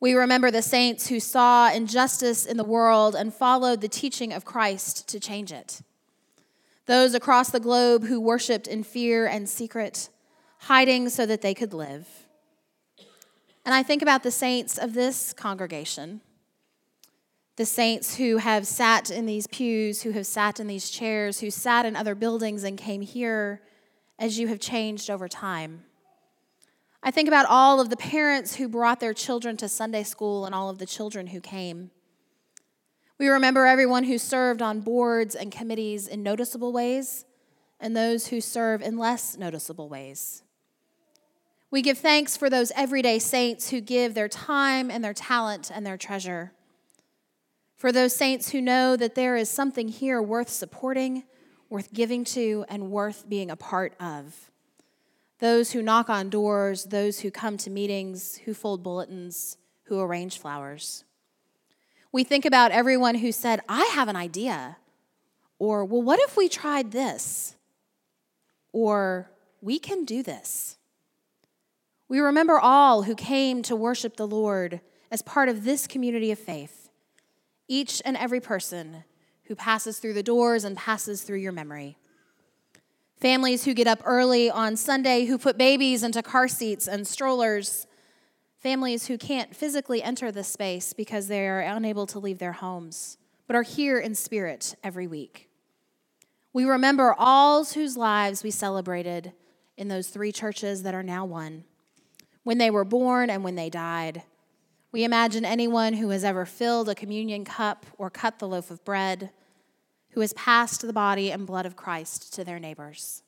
[0.00, 4.44] We remember the saints who saw injustice in the world and followed the teaching of
[4.44, 5.80] Christ to change it.
[6.86, 10.10] Those across the globe who worshiped in fear and secret,
[10.60, 12.06] hiding so that they could live.
[13.64, 16.20] And I think about the saints of this congregation,
[17.56, 21.50] the saints who have sat in these pews, who have sat in these chairs, who
[21.50, 23.62] sat in other buildings and came here
[24.18, 25.84] as you have changed over time.
[27.06, 30.54] I think about all of the parents who brought their children to Sunday school and
[30.54, 31.90] all of the children who came.
[33.18, 37.26] We remember everyone who served on boards and committees in noticeable ways
[37.78, 40.44] and those who serve in less noticeable ways.
[41.70, 45.84] We give thanks for those everyday saints who give their time and their talent and
[45.84, 46.52] their treasure.
[47.76, 51.24] For those saints who know that there is something here worth supporting,
[51.68, 54.50] worth giving to, and worth being a part of.
[55.44, 60.38] Those who knock on doors, those who come to meetings, who fold bulletins, who arrange
[60.38, 61.04] flowers.
[62.12, 64.78] We think about everyone who said, I have an idea.
[65.58, 67.56] Or, well, what if we tried this?
[68.72, 70.78] Or, we can do this.
[72.08, 76.38] We remember all who came to worship the Lord as part of this community of
[76.38, 76.88] faith,
[77.68, 79.04] each and every person
[79.42, 81.98] who passes through the doors and passes through your memory.
[83.24, 87.86] Families who get up early on Sunday, who put babies into car seats and strollers.
[88.58, 93.16] Families who can't physically enter this space because they are unable to leave their homes,
[93.46, 95.48] but are here in spirit every week.
[96.52, 99.32] We remember all whose lives we celebrated
[99.78, 101.64] in those three churches that are now one
[102.42, 104.22] when they were born and when they died.
[104.92, 108.84] We imagine anyone who has ever filled a communion cup or cut the loaf of
[108.84, 109.30] bread,
[110.14, 113.22] who has passed the body and blood of Christ to their neighbors.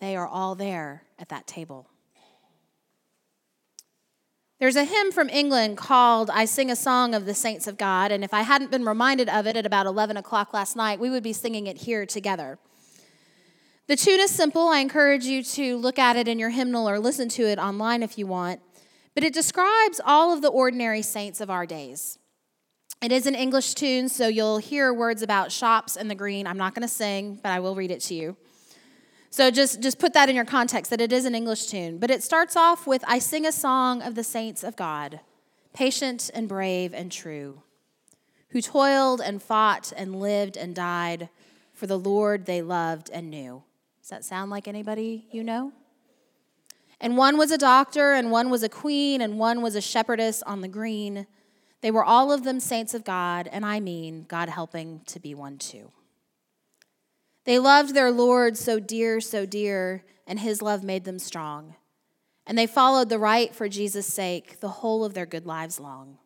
[0.00, 1.88] They are all there at that table.
[4.60, 8.12] There's a hymn from England called I Sing a Song of the Saints of God,
[8.12, 11.10] and if I hadn't been reminded of it at about 11 o'clock last night, we
[11.10, 12.58] would be singing it here together.
[13.86, 14.68] The tune is simple.
[14.68, 18.02] I encourage you to look at it in your hymnal or listen to it online
[18.02, 18.60] if you want.
[19.14, 22.18] But it describes all of the ordinary saints of our days.
[23.04, 26.46] It is an English tune, so you'll hear words about shops and the green.
[26.46, 28.34] I'm not going to sing, but I will read it to you.
[29.28, 31.98] So just, just put that in your context that it is an English tune.
[31.98, 35.20] But it starts off with I sing a song of the saints of God,
[35.74, 37.60] patient and brave and true,
[38.48, 41.28] who toiled and fought and lived and died
[41.74, 43.64] for the Lord they loved and knew.
[44.00, 45.72] Does that sound like anybody you know?
[47.02, 50.42] And one was a doctor, and one was a queen, and one was a shepherdess
[50.44, 51.26] on the green.
[51.84, 55.34] They were all of them saints of God, and I mean, God helping to be
[55.34, 55.92] one too.
[57.44, 61.74] They loved their Lord so dear, so dear, and his love made them strong.
[62.46, 66.16] And they followed the right for Jesus' sake the whole of their good lives long.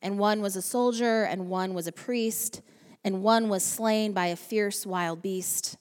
[0.00, 2.62] And one was a soldier, and one was a priest,
[3.02, 5.76] and one was slain by a fierce wild beast.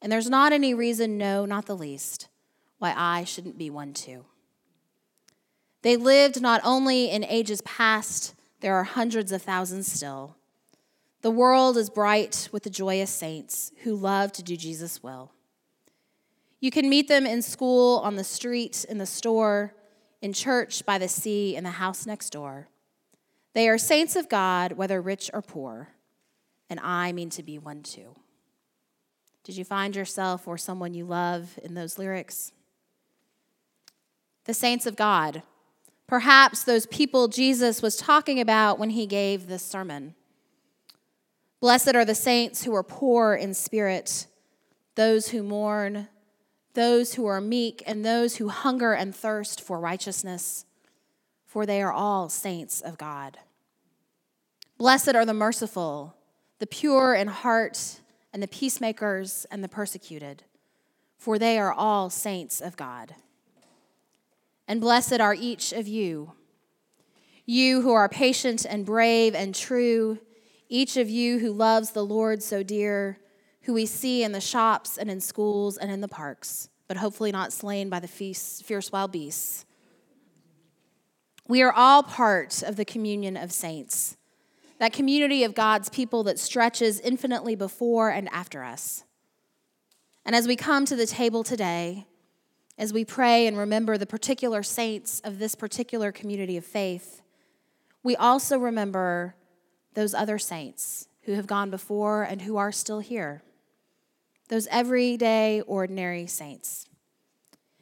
[0.00, 2.28] And there's not any reason, no, not the least,
[2.78, 4.24] why I shouldn't be one too.
[5.82, 10.36] They lived not only in ages past, there are hundreds of thousands still.
[11.22, 15.32] The world is bright with the joyous saints who love to do Jesus' will.
[16.60, 19.74] You can meet them in school, on the street, in the store,
[20.22, 22.68] in church, by the sea, in the house next door.
[23.52, 25.88] They are saints of God, whether rich or poor,
[26.68, 28.14] and I mean to be one too.
[29.44, 32.52] Did you find yourself or someone you love in those lyrics?
[34.44, 35.42] The saints of God,
[36.06, 40.14] perhaps those people Jesus was talking about when he gave this sermon.
[41.60, 44.26] Blessed are the saints who are poor in spirit,
[44.94, 46.08] those who mourn,
[46.74, 50.66] those who are meek, and those who hunger and thirst for righteousness,
[51.44, 53.38] for they are all saints of God.
[54.76, 56.14] Blessed are the merciful,
[56.58, 58.00] the pure in heart
[58.32, 60.42] and the peacemakers and the persecuted,
[61.16, 63.14] for they are all saints of God.
[64.68, 66.32] And blessed are each of you,
[67.44, 70.18] you who are patient and brave and true,
[70.68, 73.18] each of you who loves the Lord so dear,
[73.62, 77.30] who we see in the shops and in schools and in the parks, but hopefully
[77.30, 79.64] not slain by the fierce wild beasts.
[81.46, 84.16] We are all part of the communion of saints
[84.78, 89.04] that community of God's people that stretches infinitely before and after us.
[90.24, 92.06] And as we come to the table today,
[92.78, 97.22] as we pray and remember the particular saints of this particular community of faith,
[98.02, 99.34] we also remember
[99.94, 103.42] those other saints who have gone before and who are still here,
[104.48, 106.86] those everyday, ordinary saints.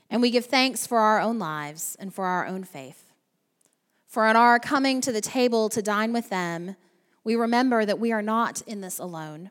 [0.09, 3.13] And we give thanks for our own lives and for our own faith
[4.07, 6.77] For in our coming to the table to dine with them,
[7.25, 9.51] we remember that we are not in this alone,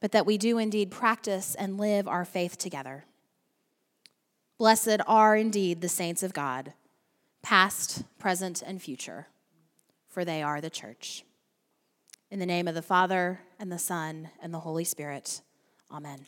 [0.00, 3.04] but that we do indeed practice and live our faith together.
[4.58, 6.72] Blessed are indeed the saints of God,
[7.42, 9.26] past, present, and future,
[10.08, 11.24] for they are the church.
[12.30, 15.42] In the name of the Father, and the Son, and the Holy Spirit,
[15.92, 16.26] amen.